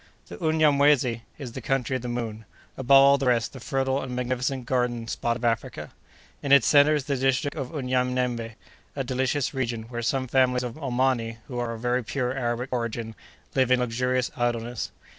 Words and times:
The 0.29 0.37
Unyamwezy 0.39 1.21
is 1.37 1.51
the 1.51 1.61
country 1.61 1.95
of 1.95 2.01
the 2.01 2.07
Moon—above 2.07 2.89
all 2.91 3.17
the 3.19 3.27
rest, 3.27 3.53
the 3.53 3.59
fertile 3.59 4.01
and 4.01 4.15
magnificent 4.15 4.65
garden 4.65 5.07
spot 5.07 5.37
of 5.37 5.45
Africa. 5.45 5.91
In 6.41 6.51
its 6.51 6.65
centre 6.65 6.95
is 6.95 7.05
the 7.05 7.15
district 7.17 7.55
of 7.55 7.71
Unyanembe—a 7.75 9.03
delicious 9.03 9.53
region, 9.53 9.83
where 9.89 10.01
some 10.01 10.27
families 10.27 10.63
of 10.63 10.73
Omani, 10.73 11.37
who 11.47 11.59
are 11.59 11.73
of 11.73 11.81
very 11.81 12.03
pure 12.03 12.33
Arabic 12.33 12.73
origin, 12.73 13.13
live 13.53 13.69
in 13.69 13.79
luxurious 13.79 14.31
idleness. 14.35 14.89